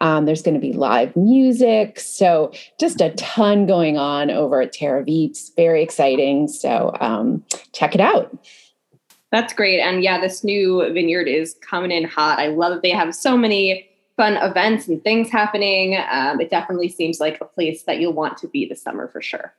Um, 0.00 0.26
there's 0.26 0.42
going 0.42 0.54
to 0.54 0.60
be 0.60 0.72
live 0.72 1.16
music. 1.16 1.98
So, 2.00 2.52
just 2.78 3.00
a 3.00 3.10
ton 3.12 3.66
going 3.66 3.96
on 3.96 4.30
over 4.30 4.60
at 4.60 4.72
Terra 4.72 5.04
Vite. 5.04 5.38
Very 5.56 5.82
exciting. 5.82 6.48
So, 6.48 6.94
um, 7.00 7.44
check 7.72 7.94
it 7.94 8.00
out. 8.00 8.36
That's 9.32 9.52
great. 9.52 9.80
And 9.80 10.02
yeah, 10.02 10.20
this 10.20 10.44
new 10.44 10.82
vineyard 10.92 11.28
is 11.28 11.56
coming 11.60 11.90
in 11.90 12.04
hot. 12.04 12.38
I 12.38 12.48
love 12.48 12.74
that 12.74 12.82
they 12.82 12.90
have 12.90 13.14
so 13.14 13.36
many 13.36 13.88
fun 14.16 14.36
events 14.36 14.88
and 14.88 15.02
things 15.02 15.30
happening. 15.30 15.98
Um, 16.10 16.40
it 16.40 16.50
definitely 16.50 16.88
seems 16.88 17.20
like 17.20 17.40
a 17.40 17.44
place 17.44 17.82
that 17.82 18.00
you'll 18.00 18.12
want 18.12 18.38
to 18.38 18.48
be 18.48 18.66
this 18.66 18.82
summer 18.82 19.08
for 19.08 19.20
sure. 19.20 19.52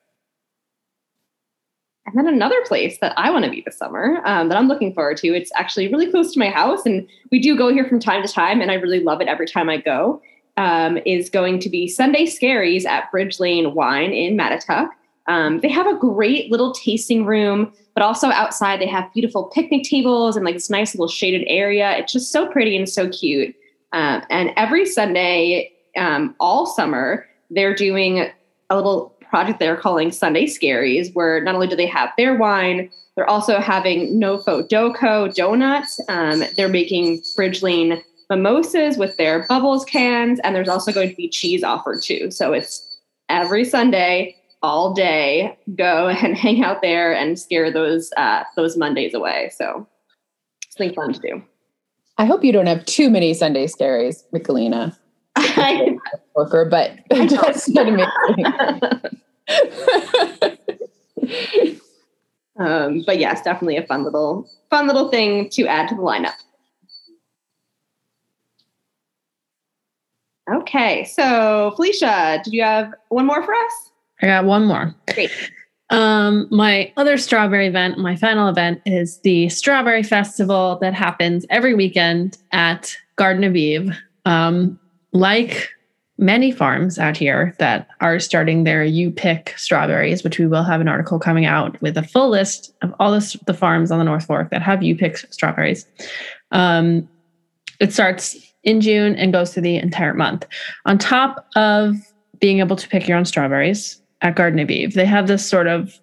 And 2.08 2.18
then 2.18 2.28
another 2.34 2.62
place 2.66 3.00
that 3.00 3.14
I 3.18 3.30
want 3.30 3.44
to 3.44 3.52
be 3.52 3.62
this 3.66 3.78
summer 3.78 4.22
um, 4.26 4.48
that 4.48 4.58
I'm 4.58 4.70
looking 4.70 4.94
forward 4.94 5.18
to, 5.18 5.28
it's 5.28 5.52
actually 5.56 5.92
really 5.92 6.10
close 6.10 6.32
to 6.34 6.40
my 6.40 6.50
house. 6.50 6.86
And 6.86 7.06
we 7.32 7.40
do 7.40 7.58
go 7.58 7.72
here 7.72 7.86
from 7.86 8.00
time 8.00 8.26
to 8.26 8.32
time, 8.32 8.62
and 8.62 8.72
I 8.72 8.76
really 8.76 9.02
love 9.02 9.20
it 9.20 9.28
every 9.28 9.46
time 9.46 9.70
I 9.70 9.78
go, 9.78 10.22
um, 10.56 10.98
is 11.06 11.30
going 11.30 11.60
to 11.60 11.70
be 11.70 11.88
Sunday 11.88 12.26
Scaries 12.26 12.86
at 12.86 13.12
Bridge 13.12 13.42
Lane 13.42 13.74
Wine 13.74 14.14
in 14.14 14.38
Mattituck. 14.38 14.90
Um, 15.28 15.60
they 15.60 15.68
have 15.68 15.86
a 15.86 15.98
great 15.98 16.50
little 16.50 16.72
tasting 16.72 17.26
room, 17.26 17.74
but 17.94 18.04
also 18.04 18.28
outside 18.28 18.80
they 18.80 18.88
have 18.88 19.12
beautiful 19.14 19.46
picnic 19.46 19.84
tables 19.84 20.38
and 20.38 20.46
like 20.46 20.56
this 20.56 20.70
nice 20.70 20.96
little 20.96 21.10
shaded 21.10 21.44
area. 21.48 21.98
It's 21.98 22.14
just 22.14 22.32
so 22.32 22.48
pretty 22.48 22.78
and 22.78 22.88
so 22.88 23.10
cute. 23.10 23.54
Um, 23.92 24.24
and 24.30 24.52
every 24.56 24.86
Sunday, 24.86 25.74
um, 25.98 26.36
all 26.40 26.66
summer, 26.66 27.28
they're 27.50 27.76
doing 27.76 28.30
a 28.70 28.76
little 28.76 29.17
project 29.30 29.60
they're 29.60 29.78
calling 29.78 30.12
Sunday 30.12 30.46
Scaries, 30.46 31.14
where 31.14 31.42
not 31.44 31.56
only 31.56 31.68
do 31.68 31.76
they 31.76 31.86
have 31.86 32.10
their 32.18 32.36
wine, 32.36 32.90
they're 33.16 33.30
also 33.30 33.60
having 33.60 34.20
NoFoDoCo 34.20 35.34
donuts. 35.34 36.00
Um, 36.08 36.44
they're 36.56 36.70
making 36.70 37.22
Bridge 37.36 37.64
Lane 37.64 38.02
mimosas 38.30 38.98
with 38.98 39.18
their 39.18 39.46
bubbles 39.48 39.86
cans, 39.86 40.40
and 40.44 40.56
there's 40.56 40.70
also 40.70 40.92
going 40.92 41.10
to 41.10 41.16
be 41.16 41.30
cheese 41.30 41.64
offered 41.64 42.02
too. 42.04 42.30
So 42.32 42.54
it's 42.54 43.00
every 43.30 43.64
Sunday, 43.64 44.36
all 44.62 44.94
day. 44.94 45.58
Go 45.76 46.08
and 46.22 46.38
hang 46.38 46.64
out 46.64 46.82
there 46.82 47.14
and 47.14 47.40
scare 47.40 47.72
those 47.72 48.12
uh, 48.18 48.44
those 48.56 48.78
Mondays 48.78 49.14
away. 49.14 49.52
So 49.56 49.88
it's 50.66 50.78
something 50.78 50.94
fun 50.94 51.14
to 51.14 51.20
do. 51.20 51.44
I 52.20 52.26
hope 52.26 52.44
you 52.44 52.52
don't 52.52 52.68
have 52.68 52.86
too 52.86 53.10
many 53.10 53.34
Sunday 53.34 53.68
scaries, 53.68 54.24
Michelina. 54.34 54.96
Worker, 56.38 56.66
but 56.70 56.94
just 57.28 57.76
amazing. 57.76 58.06
um, 62.60 63.04
but 63.06 63.18
yes, 63.20 63.42
definitely 63.42 63.78
a 63.78 63.86
fun 63.88 64.04
little 64.04 64.48
fun 64.70 64.86
little 64.88 65.10
thing 65.10 65.50
to 65.50 65.66
add 65.68 65.90
to 65.90 65.96
the 65.96 66.02
lineup. 66.02 66.36
Okay, 70.54 71.04
so 71.04 71.74
Felicia, 71.76 72.40
did 72.44 72.54
you 72.54 72.62
have 72.62 72.94
one 73.10 73.26
more 73.26 73.44
for 73.44 73.54
us? 73.54 73.92
I 74.22 74.28
got 74.28 74.46
one 74.46 74.66
more. 74.66 74.96
Great. 75.14 75.32
Um, 75.90 76.48
my 76.52 76.94
other 76.98 77.18
strawberry 77.18 77.68
event, 77.68 77.98
my 77.98 78.16
final 78.16 78.48
event, 78.48 78.82
is 78.86 79.20
the 79.20 79.50
Strawberry 79.50 80.04
Festival 80.04 80.78
that 80.82 80.94
happens 80.94 81.46
every 81.50 81.74
weekend 81.74 82.38
at 82.52 82.96
Garden 83.16 83.44
of 83.44 83.56
Eve. 83.56 83.92
Um, 84.26 84.80
like 85.14 85.70
many 86.18 86.52
farms 86.52 86.98
out 86.98 87.16
here 87.16 87.56
that 87.60 87.88
are 88.02 88.20
starting 88.20 88.64
their 88.64 88.84
you 88.84 89.12
pick 89.12 89.54
strawberries, 89.58 90.24
which 90.24 90.40
we 90.40 90.48
will 90.48 90.64
have 90.64 90.82
an 90.82 90.88
article 90.88 91.20
coming 91.20 91.46
out 91.46 91.80
with 91.82 91.98
a 91.98 92.04
full 92.04 92.30
list 92.30 92.74
of 92.82 92.94
all 93.00 93.12
the, 93.12 93.40
the 93.46 93.54
farms 93.54 93.92
on 93.92 94.00
the 94.00 94.04
North 94.04 94.26
Fork 94.26 94.50
that 94.50 94.62
have 94.62 94.82
you 94.82 94.96
pick 94.96 95.18
strawberries. 95.18 95.86
Um, 96.52 97.08
it 97.80 97.94
starts 97.94 98.36
in 98.64 98.82
June 98.82 99.16
and 99.16 99.32
goes 99.32 99.54
through 99.54 99.64
the 99.64 99.78
entire 99.78 100.14
month. 100.14 100.48
On 100.86 100.98
top 100.98 101.48
of 101.56 101.96
being 102.40 102.60
able 102.60 102.76
to 102.76 102.88
pick 102.88 103.08
your 103.08 103.18
own 103.18 103.26
strawberries, 103.26 104.02
at 104.22 104.36
Garden 104.36 104.60
of 104.60 104.70
Eve. 104.70 104.94
They 104.94 105.06
have 105.06 105.28
this 105.28 105.48
sort 105.48 105.68
of 105.68 106.00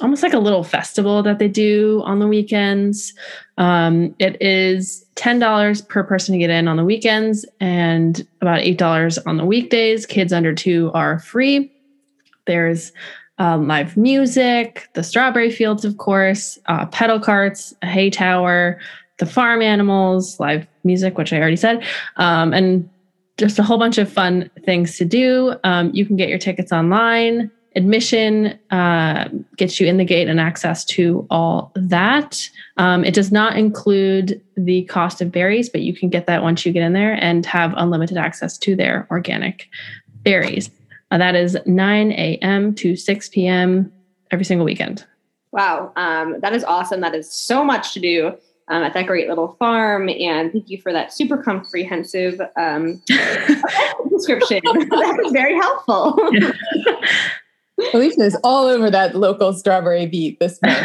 almost 0.00 0.22
like 0.22 0.32
a 0.32 0.38
little 0.38 0.64
festival 0.64 1.22
that 1.22 1.38
they 1.38 1.48
do 1.48 2.02
on 2.04 2.18
the 2.18 2.26
weekends. 2.26 3.14
Um, 3.58 4.14
it 4.18 4.40
is 4.40 5.04
$10 5.16 5.88
per 5.88 6.02
person 6.04 6.32
to 6.32 6.38
get 6.38 6.50
in 6.50 6.68
on 6.68 6.76
the 6.76 6.84
weekends 6.84 7.44
and 7.60 8.26
about 8.40 8.60
$8 8.60 9.18
on 9.26 9.36
the 9.36 9.44
weekdays. 9.44 10.06
Kids 10.06 10.32
under 10.32 10.54
two 10.54 10.90
are 10.94 11.18
free. 11.18 11.72
There's 12.46 12.92
um, 13.38 13.66
live 13.66 13.96
music, 13.96 14.88
the 14.92 15.02
strawberry 15.02 15.50
fields, 15.50 15.84
of 15.84 15.96
course, 15.96 16.58
uh, 16.66 16.86
pedal 16.86 17.18
carts, 17.18 17.74
a 17.82 17.86
hay 17.86 18.10
tower, 18.10 18.78
the 19.18 19.26
farm 19.26 19.62
animals, 19.62 20.38
live 20.38 20.66
music, 20.84 21.16
which 21.16 21.32
I 21.32 21.38
already 21.38 21.56
said, 21.56 21.84
um, 22.16 22.52
and 22.52 22.88
just 23.38 23.58
a 23.58 23.62
whole 23.62 23.78
bunch 23.78 23.96
of 23.96 24.12
fun 24.12 24.50
things 24.64 24.98
to 24.98 25.06
do. 25.06 25.54
Um, 25.64 25.90
you 25.94 26.04
can 26.04 26.16
get 26.16 26.28
your 26.28 26.38
tickets 26.38 26.70
online. 26.70 27.50
Admission 27.76 28.58
uh, 28.70 29.28
gets 29.56 29.78
you 29.78 29.86
in 29.86 29.96
the 29.96 30.04
gate 30.04 30.28
and 30.28 30.40
access 30.40 30.84
to 30.84 31.26
all 31.30 31.70
that. 31.76 32.48
Um, 32.78 33.04
it 33.04 33.14
does 33.14 33.30
not 33.30 33.56
include 33.56 34.40
the 34.56 34.84
cost 34.84 35.20
of 35.20 35.30
berries, 35.30 35.68
but 35.68 35.82
you 35.82 35.94
can 35.94 36.08
get 36.08 36.26
that 36.26 36.42
once 36.42 36.66
you 36.66 36.72
get 36.72 36.82
in 36.82 36.94
there 36.94 37.14
and 37.14 37.46
have 37.46 37.72
unlimited 37.76 38.16
access 38.16 38.58
to 38.58 38.74
their 38.74 39.06
organic 39.10 39.68
berries. 40.24 40.70
Uh, 41.12 41.18
that 41.18 41.36
is 41.36 41.56
9 41.64 42.12
a.m. 42.12 42.74
to 42.74 42.96
6 42.96 43.28
p.m. 43.28 43.92
every 44.30 44.44
single 44.44 44.64
weekend. 44.64 45.04
Wow, 45.52 45.92
um, 45.96 46.40
that 46.40 46.52
is 46.52 46.64
awesome. 46.64 47.00
That 47.00 47.14
is 47.14 47.32
so 47.32 47.64
much 47.64 47.92
to 47.94 48.00
do 48.00 48.36
um, 48.70 48.84
at 48.84 48.94
that 48.94 49.06
great 49.06 49.28
little 49.28 49.56
farm. 49.58 50.08
And 50.08 50.52
thank 50.52 50.70
you 50.70 50.80
for 50.80 50.92
that 50.92 51.12
super 51.12 51.36
comprehensive 51.36 52.40
um, 52.56 53.02
description. 54.10 54.60
that 54.64 55.20
was 55.22 55.32
very 55.32 55.54
helpful. 55.56 56.16
Alicia 57.94 58.22
is 58.22 58.36
all 58.44 58.66
over 58.66 58.90
that 58.90 59.14
local 59.14 59.52
strawberry 59.52 60.06
beat 60.06 60.38
this 60.40 60.60
month. 60.66 60.84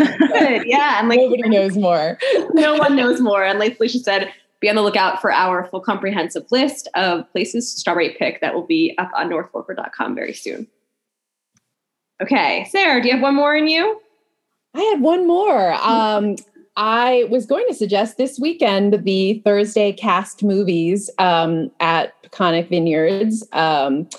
Yeah. 0.66 1.00
And 1.00 1.10
like 1.10 1.20
nobody 1.20 1.50
knows 1.50 1.78
more. 1.78 2.18
no 2.54 2.76
one 2.76 2.96
knows 2.96 3.22
more. 3.22 3.44
And 3.44 3.60
like 3.60 3.78
Felicia 3.78 4.00
said, 4.00 4.34
be 4.60 4.70
on 4.70 4.76
the 4.76 4.82
lookout 4.82 5.22
for 5.22 5.32
our 5.32 5.66
full 5.68 5.82
comprehensive 5.82 6.46
list 6.52 6.88
of 6.96 7.30
places 7.32 7.74
to 7.74 7.80
strawberry 7.80 8.16
pick 8.18 8.42
that 8.42 8.54
will 8.54 8.66
be 8.66 8.96
up 8.98 9.12
on 9.16 9.30
northforker.com 9.30 10.16
very 10.16 10.34
soon. 10.34 10.68
Okay, 12.22 12.66
Sarah, 12.70 13.02
do 13.02 13.08
you 13.08 13.14
have 13.14 13.22
one 13.22 13.36
more 13.36 13.56
in 13.56 13.68
you? 13.68 14.02
I 14.74 14.82
had 14.82 15.02
one 15.02 15.28
more. 15.28 15.74
Um, 15.74 16.36
I 16.78 17.26
was 17.30 17.46
going 17.46 17.66
to 17.68 17.74
suggest 17.74 18.18
this 18.18 18.40
weekend 18.40 19.04
the 19.04 19.42
Thursday 19.46 19.92
cast 19.94 20.44
movies 20.44 21.10
um, 21.20 21.72
at 21.80 22.14
Peconic 22.24 22.70
Vineyards, 22.70 23.48
um, 23.54 24.10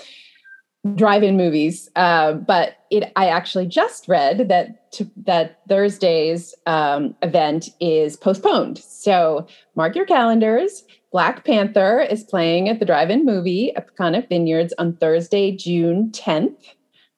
drive-in 0.94 1.36
movies. 1.36 1.90
Uh, 1.96 2.34
but 2.34 2.76
it, 2.90 3.12
I 3.16 3.28
actually 3.28 3.66
just 3.66 4.08
read 4.08 4.48
that 4.48 4.82
that 5.24 5.60
Thursday's 5.68 6.54
um, 6.66 7.14
event 7.22 7.68
is 7.80 8.16
postponed. 8.16 8.78
So 8.78 9.46
mark 9.74 9.94
your 9.94 10.06
calendars. 10.06 10.84
Black 11.12 11.44
Panther 11.44 12.00
is 12.00 12.24
playing 12.24 12.68
at 12.68 12.78
the 12.78 12.86
drive-in 12.86 13.24
movie 13.24 13.74
at 13.74 13.88
Peconic 13.88 14.28
Vineyards 14.28 14.74
on 14.78 14.96
Thursday, 14.96 15.52
June 15.52 16.10
10th. 16.10 16.56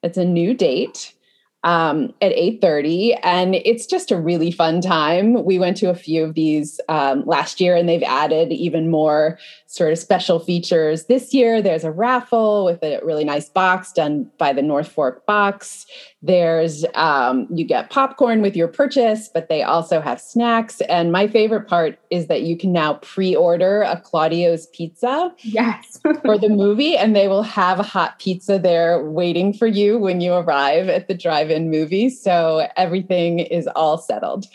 That's 0.03 0.19
a 0.19 0.25
new 0.25 0.55
date 0.55 1.15
um, 1.65 2.15
at 2.23 2.33
8.30 2.33 3.19
and 3.25 3.55
it's 3.57 3.87
just 3.87 4.13
a 4.13 4.21
really 4.21 4.53
fun 4.53 4.81
time 4.81 5.45
we 5.45 5.59
went 5.59 5.77
to 5.79 5.91
a 5.91 5.95
few 5.95 6.23
of 6.23 6.35
these 6.35 6.81
um, 6.89 7.25
last 7.27 7.61
year 7.61 7.75
and 7.75 7.89
they've 7.89 8.03
added 8.05 8.53
even 8.53 8.91
more 8.91 9.39
sort 9.71 9.93
of 9.93 9.99
special 9.99 10.39
features. 10.39 11.05
This 11.05 11.35
year, 11.35 11.61
there's 11.61 11.85
a 11.85 11.91
raffle 11.91 12.65
with 12.65 12.83
a 12.83 13.01
really 13.05 13.23
nice 13.23 13.51
box 13.51 13.93
done 13.93 14.31
by 14.39 14.55
the 14.55 14.63
North 14.63 14.91
Fork 14.91 15.27
Box. 15.27 15.85
There's 16.23 16.87
um, 16.95 17.47
you 17.55 17.67
get 17.67 17.91
popcorn 17.91 18.41
with 18.41 18.57
your 18.57 18.67
purchase, 18.67 19.29
but 19.29 19.51
they 19.51 19.63
also 19.63 20.01
have 20.01 20.23
snacks. 20.23 20.81
And 20.83 21.13
my 21.13 21.29
favorite 21.29 21.69
part 21.69 21.99
is 22.09 22.29
that 22.29 22.43
you 22.43 22.57
can 22.57 22.73
now 22.73 22.95
pre-order 22.95 23.83
a 23.83 24.01
Claudio's 24.01 24.67
pizza. 24.69 25.35
Yes. 25.41 26.01
for 26.23 26.39
the 26.39 26.49
movie, 26.49 26.97
and 26.97 27.15
they 27.15 27.29
will 27.29 27.43
have 27.43 27.79
a 27.79 27.83
hot 27.83 28.19
pizza 28.19 28.59
there 28.59 29.05
waiting 29.05 29.53
for 29.53 29.67
you 29.67 29.99
when 29.99 30.23
you 30.23 30.33
arrive 30.33 30.89
at 30.89 31.09
the 31.09 31.15
drive-in 31.15 31.71
movie. 31.71 32.09
So 32.09 32.67
everything 32.77 33.41
is 33.41 33.69
all 33.77 33.99
settled. 33.99 34.47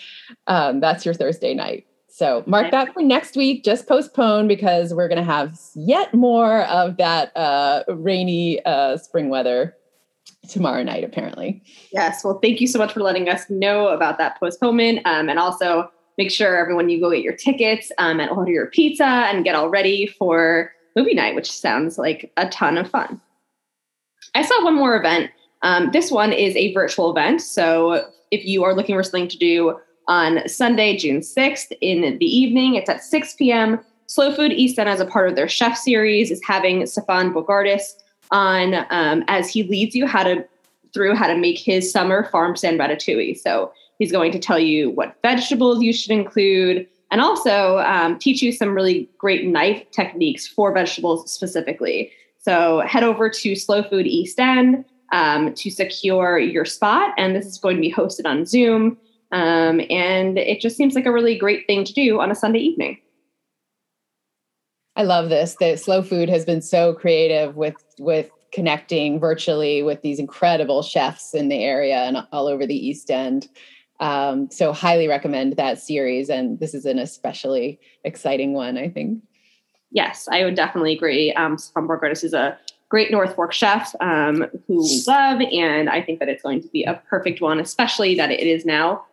Um, 0.48 0.80
that's 0.80 1.06
your 1.06 1.14
Thursday 1.14 1.54
night. 1.54 1.86
So 2.16 2.44
mark 2.46 2.70
that 2.70 2.94
for 2.94 3.02
next 3.02 3.36
week. 3.36 3.64
Just 3.64 3.88
postpone 3.88 4.48
because 4.48 4.94
we're 4.94 5.08
going 5.08 5.18
to 5.18 5.24
have 5.24 5.60
yet 5.74 6.14
more 6.14 6.62
of 6.66 6.98
that 6.98 7.36
uh, 7.36 7.84
rainy 7.88 8.64
uh, 8.66 8.98
spring 8.98 9.30
weather 9.30 9.76
tomorrow 10.48 10.84
night, 10.84 11.04
apparently. 11.04 11.64
Yes. 11.92 12.24
Well, 12.24 12.38
thank 12.40 12.62
you 12.62 12.68
so 12.68 12.78
much 12.78 12.94
for 12.94 13.00
letting 13.00 13.30
us 13.30 13.50
know 13.50 13.88
about 13.88 14.20
that 14.20 14.40
postponement. 14.40 15.00
Um, 15.08 15.28
and 15.28 15.40
also 15.40 15.90
make 16.20 16.30
sure 16.30 16.56
everyone 16.56 16.88
you 16.88 17.00
go 17.00 17.10
get 17.10 17.24
your 17.24 17.36
tickets 17.36 17.92
um, 17.98 18.20
and 18.20 18.30
order 18.30 18.52
your 18.52 18.68
pizza 18.68 19.06
and 19.06 19.44
get 19.44 19.56
all 19.56 19.70
ready 19.70 20.06
for 20.06 20.72
movie 20.96 21.16
night, 21.16 21.34
which 21.34 21.52
sounds 21.52 21.98
like 21.98 22.32
a 22.38 22.48
ton 22.50 22.78
of 22.78 22.88
fun. 22.88 23.20
I 24.36 24.44
saw 24.44 24.64
one 24.64 24.76
more 24.76 24.96
event. 24.96 25.32
Um, 25.64 25.90
this 25.92 26.12
one 26.12 26.32
is 26.32 26.56
a 26.58 26.76
virtual 26.76 27.10
event. 27.10 27.42
So 27.42 28.08
if 28.30 28.46
you 28.46 28.64
are 28.66 28.76
looking 28.76 28.96
for 28.96 29.02
something 29.02 29.30
to 29.30 29.38
do 29.40 29.80
on 30.08 30.48
Sunday, 30.48 30.98
June 30.98 31.20
6th 31.20 31.72
in 31.82 32.18
the 32.18 32.26
evening. 32.26 32.76
It's 32.76 32.90
at 32.90 33.04
6 33.04 33.36
p.m. 33.36 33.80
Slow 34.08 34.34
Food 34.34 34.52
East 34.52 34.78
End, 34.78 34.90
as 34.90 35.00
a 35.00 35.06
part 35.06 35.30
of 35.30 35.36
their 35.36 35.50
chef 35.50 35.78
series, 35.78 36.30
is 36.30 36.42
having 36.46 36.86
Stefan 36.86 37.34
Bogardus 37.34 37.96
on 38.32 38.86
um, 38.90 39.24
as 39.28 39.50
he 39.50 39.64
leads 39.64 39.96
you 39.96 40.06
how 40.06 40.24
to 40.24 40.46
through 40.94 41.16
how 41.16 41.28
to 41.28 41.36
make 41.36 41.58
his 41.58 41.92
summer 41.92 42.30
farm 42.30 42.56
stand 42.56 42.80
ratatouille. 42.80 43.38
So 43.40 43.74
he's 43.98 44.12
going 44.12 44.32
to 44.32 44.40
tell 44.40 44.60
you 44.60 44.92
what 44.92 45.18
vegetables 45.24 45.82
you 45.82 45.92
should 45.92 46.12
include, 46.12 46.88
and 47.10 47.22
also 47.22 47.80
um, 47.80 48.20
teach 48.20 48.42
you 48.42 48.52
some 48.52 48.76
really 48.76 49.10
great 49.18 49.48
knife 49.48 49.84
techniques 49.92 50.48
for 50.48 50.72
vegetables 50.72 51.32
specifically. 51.32 52.12
So 52.40 52.82
head 52.82 53.04
over 53.04 53.30
to 53.30 53.56
Slow 53.56 53.84
Food 53.84 54.06
East 54.06 54.40
End 54.40 54.86
um, 55.12 55.54
to 55.56 55.72
secure 55.72 56.38
your 56.38 56.66
spot, 56.66 57.14
and 57.18 57.36
this 57.36 57.46
is 57.46 57.58
going 57.58 57.78
to 57.78 57.82
be 57.82 57.92
hosted 57.92 58.26
on 58.26 58.46
Zoom. 58.46 58.98
Um, 59.34 59.82
and 59.90 60.38
it 60.38 60.62
just 60.62 60.78
seems 60.78 60.94
like 60.94 61.08
a 61.08 61.12
really 61.12 61.36
great 61.36 61.66
thing 61.66 61.84
to 61.84 61.94
do 61.94 62.22
on 62.22 62.30
a 62.30 62.36
Sunday 62.36 62.60
evening. 62.60 63.00
I 64.96 65.04
love 65.04 65.30
this. 65.30 65.56
The 65.60 65.76
slow 65.76 66.04
food 66.04 66.30
has 66.30 66.46
been 66.46 66.62
so 66.62 66.94
creative 66.94 67.56
with 67.56 67.76
with 67.98 68.30
connecting 68.52 69.20
virtually 69.20 69.82
with 69.82 70.04
these 70.04 70.20
incredible 70.20 70.84
chefs 70.84 71.34
in 71.34 71.50
the 71.50 71.64
area 71.64 72.04
and 72.04 72.18
all 72.32 72.48
over 72.48 72.68
the 72.68 72.76
East 72.76 73.10
End. 73.10 73.50
Um, 74.00 74.52
so 74.52 74.72
highly 74.72 75.08
recommend 75.08 75.56
that 75.56 75.80
series, 75.80 76.30
and 76.30 76.60
this 76.60 76.76
is 76.76 76.86
an 76.86 77.00
especially 77.00 77.80
exciting 78.04 78.54
one. 78.54 78.78
I 78.78 78.88
think. 78.88 79.24
Yes, 79.90 80.28
I 80.32 80.44
would 80.44 80.56
definitely 80.56 80.94
agree. 80.94 81.34
Um, 81.34 81.58
Stefan 81.58 81.88
Bogardus 81.88 82.24
is 82.24 82.34
a 82.34 82.56
great 82.90 83.10
North 83.10 83.34
Fork 83.34 83.54
chef 83.54 83.96
um, 84.00 84.46
who 84.68 84.84
we 84.84 85.04
love, 85.08 85.42
and 85.52 85.90
I 85.90 86.04
think 86.04 86.20
that 86.20 86.30
it's 86.30 86.44
going 86.44 86.62
to 86.62 86.68
be 86.68 86.84
a 86.84 87.02
perfect 87.10 87.42
one, 87.42 87.60
especially 87.60 88.14
that 88.14 88.30
it 88.30 88.46
is 88.46 88.64
now 88.64 89.06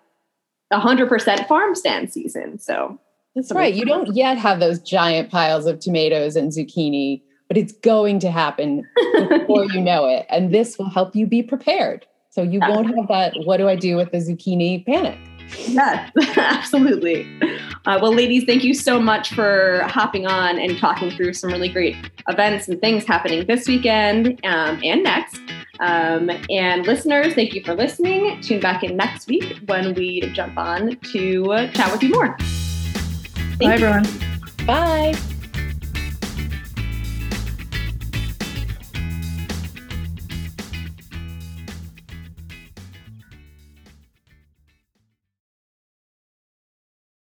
100% 0.73 1.49
farm 1.49 1.75
stand 1.75 2.13
season. 2.13 2.59
So 2.59 2.99
that's 3.35 3.53
right. 3.53 3.75
You 3.75 3.85
don't 3.85 4.15
yet 4.15 4.39
have 4.39 4.61
those 4.61 4.81
giant 4.81 5.31
piles 5.31 5.67
of 5.67 5.81
tomatoes 5.81 6.37
and 6.37 6.51
zucchini, 6.51 7.23
but 7.49 7.57
it's 7.57 7.73
going 7.73 8.19
to 8.21 8.31
happen 8.31 8.87
before 9.29 9.65
you 9.73 9.81
know 9.81 10.07
it. 10.07 10.27
And 10.29 10.53
this 10.53 10.79
will 10.79 10.91
help 10.91 11.15
you 11.15 11.27
be 11.27 11.43
prepared. 11.43 12.07
So 12.31 12.43
you 12.43 12.61
won't 12.61 12.95
have 12.97 13.09
that, 13.09 13.35
what 13.45 13.57
do 13.57 13.69
I 13.69 13.75
do 13.75 13.97
with 13.97 14.13
the 14.13 14.19
zucchini 14.19 14.85
panic? 14.87 15.19
Yes, 15.67 16.13
absolutely. 16.37 17.27
Uh, 17.87 17.99
well, 18.01 18.15
ladies, 18.15 18.45
thank 18.45 18.63
you 18.63 18.75
so 18.75 19.01
much 19.01 19.35
for 19.35 19.83
hopping 19.89 20.27
on 20.27 20.59
and 20.59 20.79
talking 20.79 21.11
through 21.11 21.35
some 21.35 21.51
really 21.51 21.69
great 21.69 21.97
events 22.29 22.69
and 22.69 22.81
things 22.81 23.05
happening 23.05 23.47
this 23.47 23.67
weekend 23.67 24.41
um, 24.45 24.81
and 24.85 25.03
next. 25.03 25.41
Um, 25.81 26.31
and 26.51 26.87
listeners, 26.87 27.35
thank 27.35 27.55
you 27.55 27.65
for 27.65 27.75
listening. 27.75 28.41
Tune 28.43 28.61
back 28.61 28.85
in 28.85 28.97
next 28.97 29.27
week 29.29 29.59
when 29.67 29.95
we 29.95 30.21
jump 30.33 30.57
on 30.59 30.97
to 31.13 31.71
chat 31.73 31.91
with 31.91 32.03
you 32.03 32.11
more. 32.11 32.37
Thank 32.39 33.61
Bye, 33.61 33.77
you. 33.77 33.87
everyone. 33.87 34.67
Bye. 34.67 35.30